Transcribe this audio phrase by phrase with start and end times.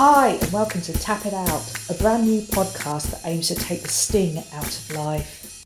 [0.00, 3.82] Hi, and welcome to Tap It Out, a brand new podcast that aims to take
[3.82, 5.64] the sting out of life.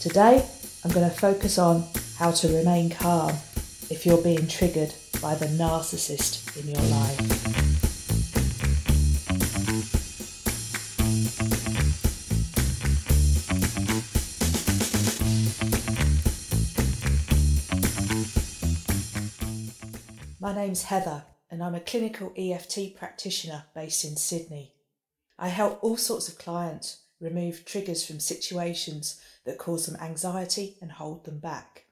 [0.00, 0.46] Today,
[0.84, 1.82] I'm going to focus on
[2.16, 3.32] how to remain calm
[3.90, 7.25] if you're being triggered by the narcissist in your life.
[20.46, 24.74] My name's Heather, and I'm a clinical EFT practitioner based in Sydney.
[25.36, 30.92] I help all sorts of clients remove triggers from situations that cause them anxiety and
[30.92, 31.86] hold them back.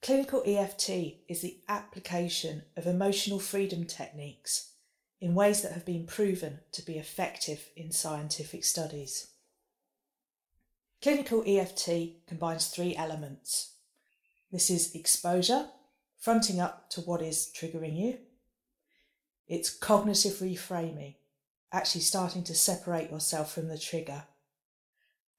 [0.00, 0.90] Clinical EFT
[1.26, 4.70] is the application of emotional freedom techniques
[5.20, 9.32] in ways that have been proven to be effective in scientific studies.
[11.02, 13.72] Clinical EFT combines three elements.
[14.52, 15.66] This is exposure,
[16.18, 18.18] fronting up to what is triggering you.
[19.46, 21.16] It's cognitive reframing,
[21.72, 24.24] actually starting to separate yourself from the trigger.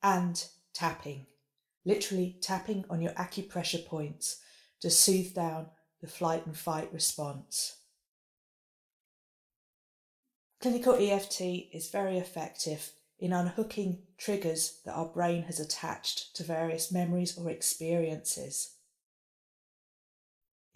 [0.01, 1.25] And tapping,
[1.85, 4.39] literally tapping on your acupressure points
[4.81, 5.67] to soothe down
[6.01, 7.77] the flight and fight response.
[10.61, 11.41] Clinical EFT
[11.73, 17.49] is very effective in unhooking triggers that our brain has attached to various memories or
[17.49, 18.76] experiences.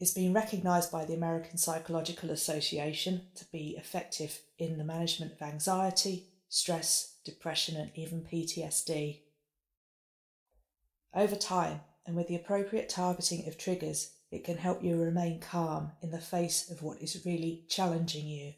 [0.02, 5.44] It's been recognised by the American Psychological Association to be effective in the management of
[5.44, 9.20] anxiety, stress, depression, and even PTSD.
[11.14, 15.92] Over time, and with the appropriate targeting of triggers, it can help you remain calm
[16.02, 18.56] in the face of what is really challenging you.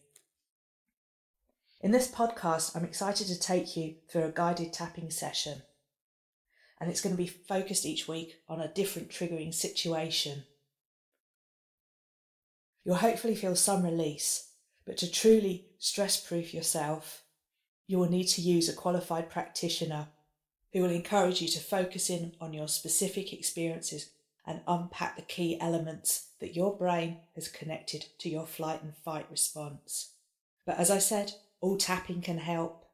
[1.82, 5.64] In this podcast, I'm excited to take you through a guided tapping session.
[6.80, 10.46] And it's going to be focused each week on a different triggering situation
[12.84, 14.50] You'll hopefully feel some release,
[14.86, 17.24] but to truly stress proof yourself,
[17.88, 20.08] you will need to use a qualified practitioner
[20.72, 24.10] who will encourage you to focus in on your specific experiences
[24.46, 29.28] and unpack the key elements that your brain has connected to your flight and fight
[29.32, 30.14] response.
[30.66, 32.86] But as I said, all tapping can help,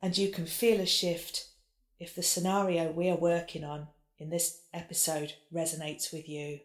[0.00, 1.48] and you can feel a shift
[1.98, 3.88] if the scenario we are working on
[4.18, 6.60] in this episode resonates with you.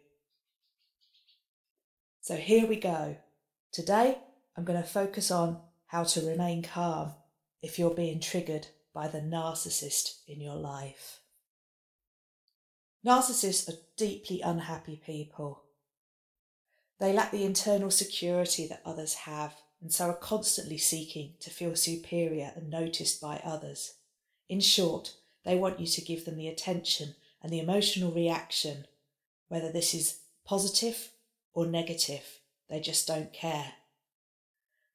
[2.21, 3.17] So here we go.
[3.71, 4.19] Today,
[4.55, 7.13] I'm going to focus on how to remain calm
[7.63, 11.21] if you're being triggered by the narcissist in your life.
[13.03, 15.63] Narcissists are deeply unhappy people.
[16.99, 21.75] They lack the internal security that others have and so are constantly seeking to feel
[21.75, 23.95] superior and noticed by others.
[24.47, 28.85] In short, they want you to give them the attention and the emotional reaction,
[29.47, 31.09] whether this is positive
[31.53, 32.39] or negative.
[32.69, 33.73] They just don't care.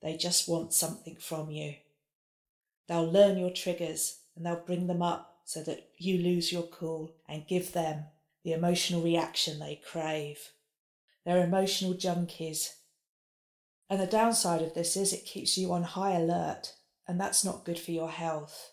[0.02, 1.74] They just want something from you.
[2.88, 7.14] They'll learn your triggers and they'll bring them up so that you lose your cool
[7.28, 8.04] and give them
[8.44, 10.52] the emotional reaction they crave.
[11.24, 12.74] They're emotional junkies.
[13.90, 16.74] And the downside of this is it keeps you on high alert,
[17.06, 18.72] and that's not good for your health.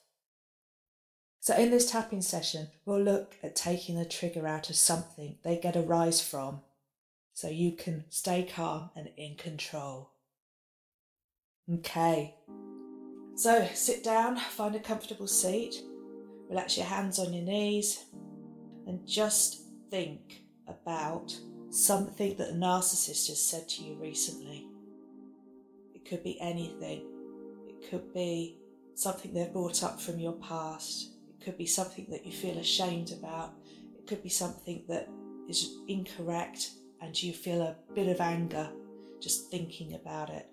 [1.40, 5.58] So, in this tapping session, we'll look at taking the trigger out of something they
[5.58, 6.62] get a rise from
[7.34, 10.12] so you can stay calm and in control.
[11.72, 12.36] Okay,
[13.36, 15.82] so sit down, find a comfortable seat,
[16.50, 18.06] relax your hands on your knees,
[18.86, 21.36] and just think about
[21.70, 24.68] something that a narcissist has said to you recently.
[25.96, 27.06] It could be anything,
[27.68, 28.60] it could be
[28.94, 33.12] something they've brought up from your past, it could be something that you feel ashamed
[33.12, 33.54] about,
[33.98, 35.10] it could be something that
[35.50, 36.72] is incorrect
[37.04, 38.70] and you feel a bit of anger
[39.22, 40.48] just thinking about it,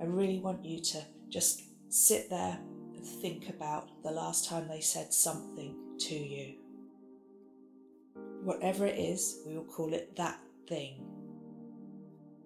[0.00, 2.58] I really want you to just sit there
[2.94, 6.54] and think about the last time they said something to you.
[8.42, 11.04] Whatever it is, we will call it that thing.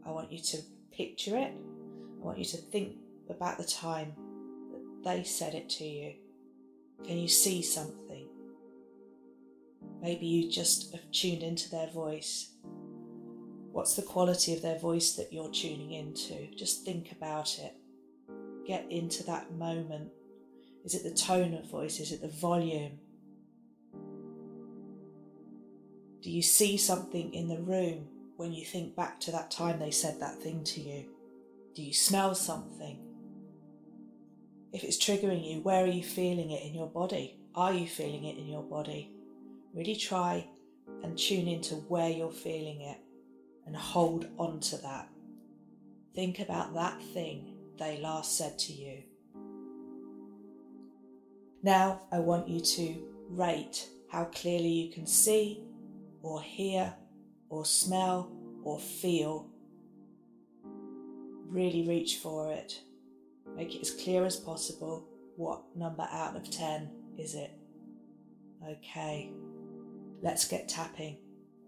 [0.04, 0.58] I want you to
[0.92, 1.52] picture it.
[1.52, 2.96] I want you to think
[3.30, 4.14] about the time
[4.72, 6.14] that they said it to you.
[7.04, 8.26] Can you see something?
[10.02, 12.50] Maybe you just have tuned into their voice
[13.74, 16.46] What's the quality of their voice that you're tuning into?
[16.54, 17.74] Just think about it.
[18.68, 20.12] Get into that moment.
[20.84, 21.98] Is it the tone of voice?
[21.98, 23.00] Is it the volume?
[26.22, 28.06] Do you see something in the room
[28.36, 31.06] when you think back to that time they said that thing to you?
[31.74, 33.00] Do you smell something?
[34.72, 37.40] If it's triggering you, where are you feeling it in your body?
[37.56, 39.10] Are you feeling it in your body?
[39.74, 40.46] Really try
[41.02, 42.98] and tune into where you're feeling it.
[43.66, 45.08] And hold on to that.
[46.14, 49.02] Think about that thing they last said to you.
[51.62, 55.64] Now I want you to rate how clearly you can see
[56.22, 56.94] or hear
[57.48, 58.30] or smell
[58.62, 59.50] or feel.
[61.48, 62.80] Really reach for it.
[63.56, 65.08] Make it as clear as possible.
[65.36, 67.50] What number out of 10 is it?
[68.68, 69.30] Okay,
[70.22, 71.18] let's get tapping.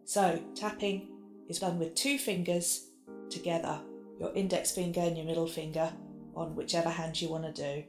[0.05, 1.16] So, tapping
[1.49, 2.89] is done with two fingers
[3.31, 3.81] together,
[4.19, 5.93] your index finger and your middle finger
[6.35, 7.85] on whichever hand you want to do.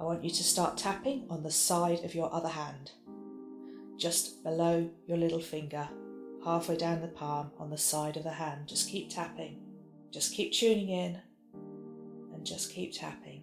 [0.00, 2.92] I want you to start tapping on the side of your other hand,
[3.96, 5.88] just below your little finger,
[6.44, 8.68] halfway down the palm on the side of the hand.
[8.68, 9.60] Just keep tapping.
[10.12, 11.18] Just keep tuning in
[12.32, 13.42] and just keep tapping.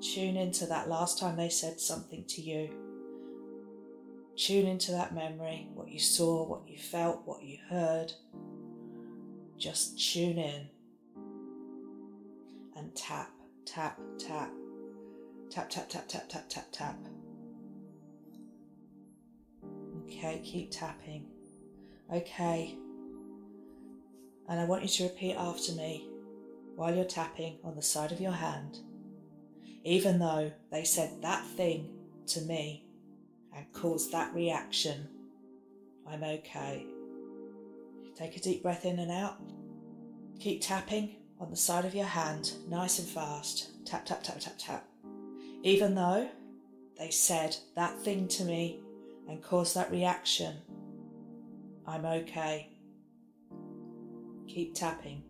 [0.00, 2.70] Tune into that last time they said something to you.
[4.38, 8.12] Tune into that memory, what you saw, what you felt, what you heard.
[9.56, 10.68] Just tune in
[12.76, 13.32] and tap,
[13.66, 14.52] tap, tap.
[15.50, 16.96] Tap, tap, tap, tap, tap, tap, tap.
[20.04, 21.26] Okay, keep tapping.
[22.14, 22.76] Okay.
[24.48, 26.08] And I want you to repeat after me
[26.76, 28.78] while you're tapping on the side of your hand.
[29.82, 31.90] Even though they said that thing
[32.28, 32.84] to me
[33.56, 35.08] and caused that reaction,
[36.06, 36.86] I'm okay.
[38.16, 39.40] Take a deep breath in and out.
[40.40, 43.84] Keep tapping on the side of your hand, nice and fast.
[43.86, 44.84] Tap, tap, tap, tap, tap
[45.62, 46.28] even though
[46.98, 48.80] they said that thing to me
[49.28, 50.56] and caused that reaction,
[51.86, 52.70] I'm okay.
[54.46, 55.22] Keep tapping.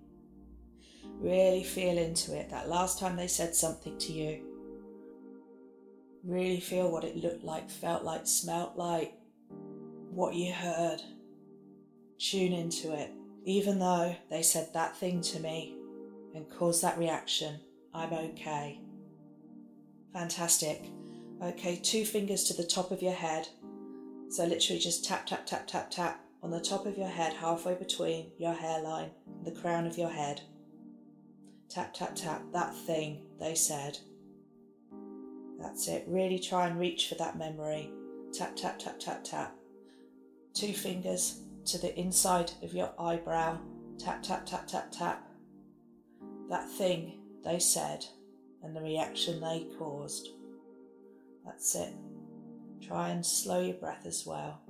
[1.19, 2.51] Really feel into it.
[2.51, 4.45] That last time they said something to you,
[6.25, 9.15] really feel what it looked like, felt like, smelt like,
[10.11, 11.01] what you heard.
[12.19, 13.13] Tune into it.
[13.45, 15.77] Even though they said that thing to me
[16.35, 17.61] and caused that reaction,
[17.95, 18.81] I'm okay.
[20.13, 20.85] Fantastic.
[21.43, 23.49] Okay, two fingers to the top of your head.
[24.31, 27.75] So literally just tap, tap, tap, tap, tap on the top of your head, halfway
[27.75, 30.43] between your hairline and the crown of your head.
[31.69, 33.99] Tap, tap, tap, that thing they said.
[35.59, 36.05] That's it.
[36.07, 37.91] Really try and reach for that memory.
[38.33, 39.57] Tap, tap, tap, tap, tap.
[40.55, 43.59] Two fingers to the inside of your eyebrow.
[43.99, 45.29] Tap, tap, tap, tap, tap.
[46.49, 48.05] That thing they said
[48.63, 50.29] and the reaction they caused.
[51.45, 51.95] That's it.
[52.87, 54.61] Try and slow your breath as well.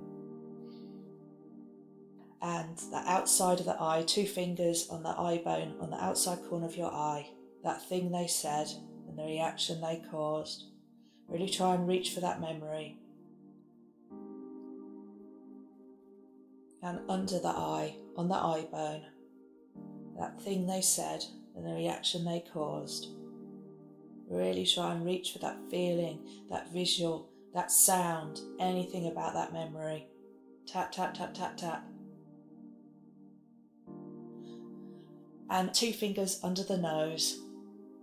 [2.41, 6.39] And the outside of the eye, two fingers on the eye bone on the outside
[6.49, 7.29] corner of your eye,
[7.63, 8.67] that thing they said
[9.07, 10.65] and the reaction they caused.
[11.29, 12.97] Really try and reach for that memory.
[16.81, 19.01] And under the eye, on the eye bone,
[20.17, 21.23] that thing they said
[21.55, 23.07] and the reaction they caused.
[24.29, 30.07] Really try and reach for that feeling, that visual, that sound, anything about that memory.
[30.67, 31.83] Tap, tap, tap, tap, tap.
[35.49, 37.39] And two fingers under the nose.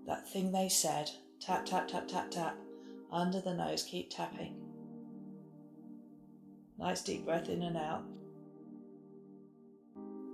[0.07, 1.11] That thing they said.
[1.41, 2.57] Tap, tap, tap, tap, tap.
[3.17, 4.55] Under the nose, keep tapping.
[6.79, 8.03] Nice deep breath in and out.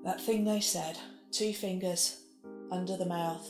[0.05, 0.99] That thing they said.
[1.31, 2.22] Two fingers
[2.72, 3.48] under the mouth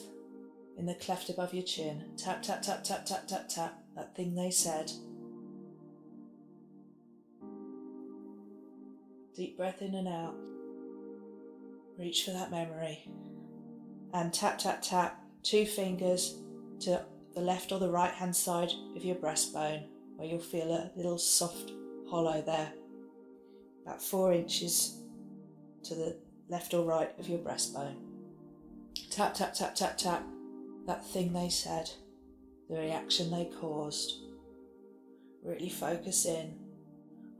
[0.76, 2.04] in the cleft above your chin.
[2.18, 3.82] Tap, tap, tap, tap, tap, tap, tap.
[3.96, 4.92] That thing they said.
[9.34, 10.34] Deep breath in and out.
[11.98, 13.08] Reach for that memory.
[14.12, 15.24] And tap, tap, tap.
[15.42, 16.36] Two fingers
[16.80, 19.86] to the left or the right hand side of your breastbone,
[20.16, 21.72] where you'll feel a little soft
[22.10, 22.72] hollow there.
[23.84, 24.98] About four inches
[25.84, 26.16] to the
[26.48, 27.96] left or right of your breastbone.
[29.10, 30.22] Tap, tap, tap, tap, tap
[30.86, 31.90] that thing they said,
[32.68, 34.12] the reaction they caused.
[35.44, 36.58] Really focus in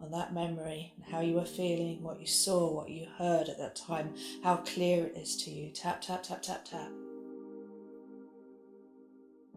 [0.03, 3.59] on that memory and how you were feeling, what you saw, what you heard at
[3.59, 5.71] that time, how clear it is to you.
[5.71, 6.89] Tap, tap, tap, tap, tap.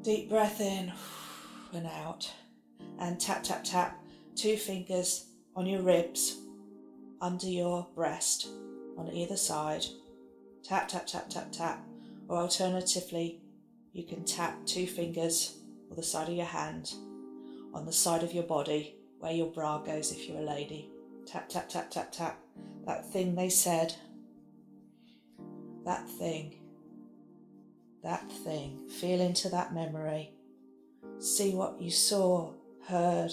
[0.01, 0.91] Deep breath in
[1.73, 2.31] and out.
[2.99, 4.03] And tap, tap, tap.
[4.35, 6.37] Two fingers on your ribs,
[7.21, 8.47] under your breast,
[8.97, 9.85] on either side.
[10.63, 11.85] Tap, tap, tap, tap, tap.
[12.27, 13.41] Or alternatively,
[13.93, 15.57] you can tap two fingers
[15.89, 16.93] or the side of your hand
[17.73, 20.89] on the side of your body where your bra goes if you're a lady.
[21.25, 22.39] Tap, tap, tap, tap, tap.
[22.85, 23.95] That thing they said.
[25.85, 26.55] That thing.
[28.05, 28.87] That thing.
[28.87, 30.31] Feel into that memory.
[31.17, 32.53] See what you saw,
[32.87, 33.31] heard,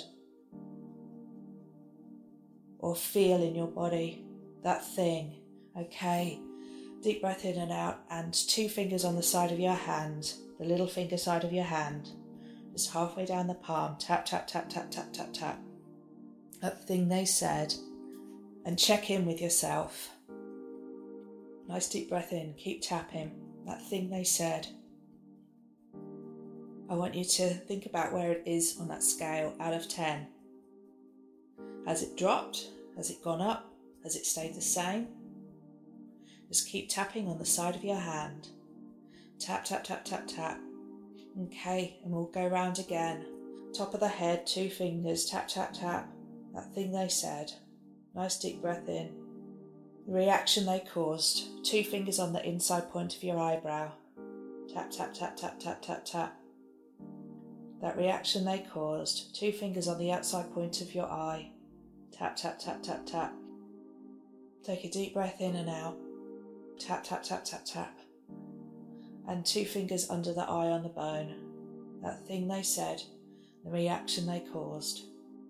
[2.78, 4.24] or feel in your body.
[4.64, 5.34] That thing.
[5.76, 6.40] Okay.
[7.02, 10.64] Deep breath in and out, and two fingers on the side of your hand, the
[10.64, 12.08] little finger side of your hand,
[12.72, 13.96] just halfway down the palm.
[13.98, 15.60] Tap, tap, tap, tap, tap, tap, tap.
[16.62, 17.74] That thing they said,
[18.64, 20.12] and check in with yourself.
[21.68, 23.51] Nice deep breath in, keep tapping.
[23.66, 24.68] That thing they said.
[26.90, 30.26] I want you to think about where it is on that scale out of 10.
[31.86, 32.68] Has it dropped?
[32.96, 33.72] Has it gone up?
[34.02, 35.08] Has it stayed the same?
[36.48, 38.48] Just keep tapping on the side of your hand.
[39.38, 40.60] Tap, tap, tap, tap, tap.
[41.40, 43.24] Okay, and we'll go round again.
[43.74, 46.12] Top of the head, two fingers, tap, tap, tap.
[46.54, 47.52] That thing they said.
[48.14, 49.21] Nice deep breath in.
[50.06, 53.92] The reaction they caused, two fingers on the inside point of your eyebrow.
[54.72, 56.36] Tap, tap, tap, tap, tap, tap, tap.
[57.80, 61.50] That reaction they caused, two fingers on the outside point of your eye.
[62.12, 63.32] Tap, tap, tap, tap, tap.
[64.64, 65.96] Take a deep breath in and out.
[66.78, 67.98] Tap, tap, tap, tap, tap.
[69.28, 71.34] And two fingers under the eye on the bone.
[72.02, 73.02] That thing they said,
[73.64, 75.04] the reaction they caused.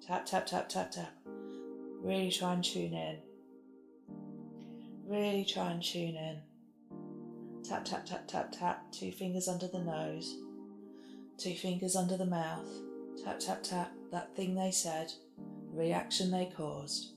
[0.06, 1.14] Tap, tap, tap, tap, tap.
[2.02, 3.18] Really try and tune in.
[5.12, 6.38] Really try and tune in.
[7.62, 8.90] Tap, tap, tap, tap, tap.
[8.92, 10.38] Two fingers under the nose.
[11.37, 12.66] Two fingers under the mouth.
[13.23, 13.92] Tap, tap, tap.
[14.11, 15.12] That thing they said.
[15.71, 17.12] The reaction they caused.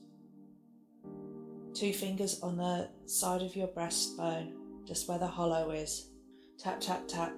[1.72, 4.52] Two fingers on the side of your breastbone,
[4.84, 6.10] just where the hollow is.
[6.58, 7.32] Tap, tap, tap.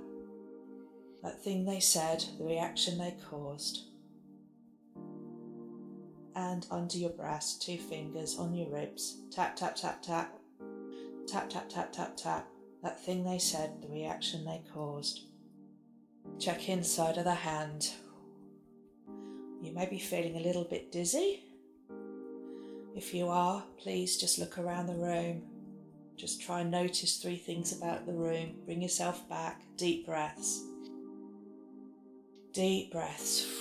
[1.22, 3.84] That thing they said, the reaction they caused.
[6.34, 9.18] And under your breast, two fingers on your ribs.
[9.30, 10.34] Tap, tap, tap, tap.
[11.30, 12.48] Tap, tap, tap, tap, tap.
[12.82, 15.20] That thing they said, the reaction they caused.
[16.38, 17.90] Check inside of the hand.
[19.60, 21.42] You may be feeling a little bit dizzy.
[22.96, 25.42] If you are, please just look around the room.
[26.16, 28.54] Just try and notice three things about the room.
[28.64, 29.60] Bring yourself back.
[29.76, 30.62] Deep breaths.
[32.52, 33.46] Deep breaths.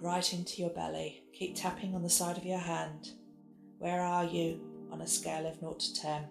[0.00, 1.22] Right into your belly.
[1.32, 3.10] Keep tapping on the side of your hand.
[3.78, 6.24] Where are you on a scale of 0 to 10?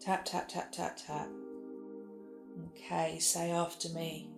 [0.00, 1.28] Tap, tap, tap, tap, tap.
[2.68, 4.30] Okay, say after me.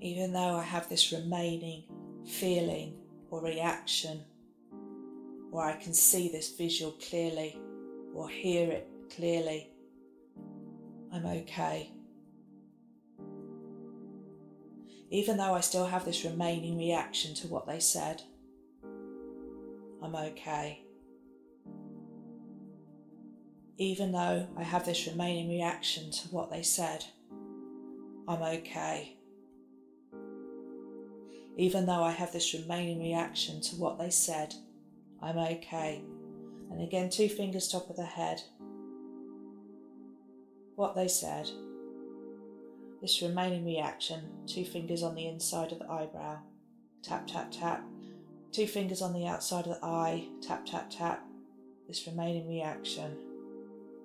[0.00, 1.84] Even though I have this remaining
[2.26, 2.96] feeling
[3.30, 4.24] or reaction,
[5.52, 7.56] or I can see this visual clearly,
[8.12, 9.70] or hear it clearly,
[11.12, 11.92] I'm okay.
[15.10, 18.22] Even though I still have this remaining reaction to what they said,
[20.02, 20.83] I'm okay.
[23.76, 27.04] Even though I have this remaining reaction to what they said,
[28.28, 29.16] I'm okay.
[31.56, 34.54] Even though I have this remaining reaction to what they said,
[35.20, 36.02] I'm okay.
[36.70, 38.42] And again, two fingers top of the head.
[40.76, 41.50] What they said.
[43.02, 46.38] This remaining reaction, two fingers on the inside of the eyebrow.
[47.02, 47.84] Tap, tap, tap.
[48.52, 50.28] Two fingers on the outside of the eye.
[50.40, 51.24] Tap, tap, tap.
[51.88, 53.33] This remaining reaction.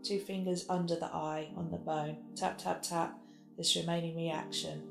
[0.03, 2.18] Two fingers under the eye on the bone.
[2.36, 3.20] Tap, tap, tap
[3.60, 4.82] this remaining reaction.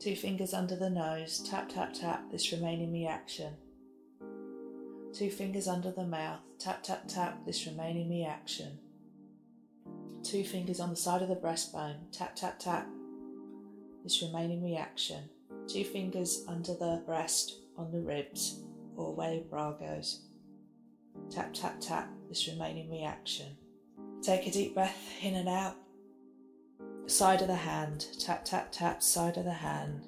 [0.00, 3.52] Two fingers under the nose, tap, tap, tap, this remaining reaction.
[5.12, 8.78] Two fingers under the mouth, tap, tap, tap, this remaining reaction.
[10.22, 12.88] Two fingers on the side of the breastbone, tap, tap, tap,
[14.02, 15.28] this remaining reaction.
[15.68, 18.60] Two fingers under the breast, on the ribs,
[18.96, 20.22] or where your bra goes.
[21.30, 23.58] Tap, tap, tap, this remaining reaction.
[24.24, 25.76] Take a deep breath in and out
[27.06, 30.06] side of the hand, tap, tap, tap, side of the hand.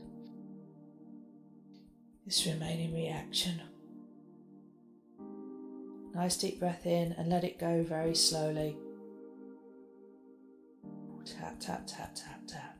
[2.25, 3.61] This remaining reaction.
[6.15, 8.79] Nice deep breath in and let it go very slowly.
[11.27, 12.79] Tap, tap, tap, tap, tap.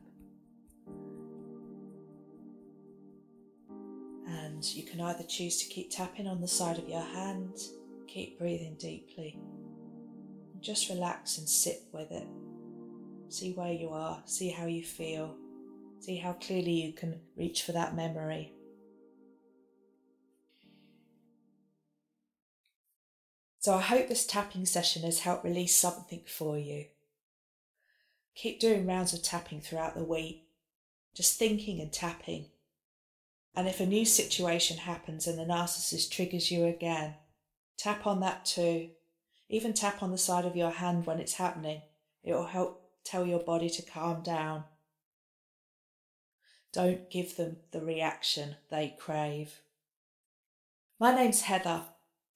[4.27, 7.59] And you can either choose to keep tapping on the side of your hand,
[8.07, 9.39] keep breathing deeply,
[10.61, 12.27] just relax and sit with it.
[13.29, 15.35] See where you are, see how you feel,
[15.99, 18.53] see how clearly you can reach for that memory.
[23.59, 26.85] So, I hope this tapping session has helped release something for you.
[28.33, 30.47] Keep doing rounds of tapping throughout the week,
[31.15, 32.45] just thinking and tapping.
[33.55, 37.15] And if a new situation happens and the narcissist triggers you again,
[37.77, 38.91] tap on that too.
[39.49, 41.81] Even tap on the side of your hand when it's happening.
[42.23, 44.65] It will help tell your body to calm down.
[46.73, 49.61] Don't give them the reaction they crave.
[50.99, 51.83] My name's Heather,